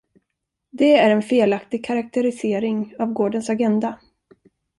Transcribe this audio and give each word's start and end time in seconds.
Det 0.69 0.97
är 0.97 1.09
en 1.09 1.21
felaktig 1.21 1.85
karaktärisering 1.85 2.93
av 2.99 3.13
gårdens 3.13 3.49
agenda. 3.49 3.99